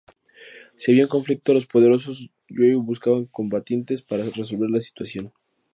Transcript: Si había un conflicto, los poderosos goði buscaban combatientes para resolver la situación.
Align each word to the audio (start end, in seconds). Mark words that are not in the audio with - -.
Si 0.77 0.89
había 0.91 1.03
un 1.03 1.09
conflicto, 1.15 1.53
los 1.53 1.67
poderosos 1.73 2.17
goði 2.57 2.73
buscaban 2.89 3.27
combatientes 3.37 4.01
para 4.09 4.23
resolver 4.39 4.71
la 4.71 4.79
situación. 4.89 5.25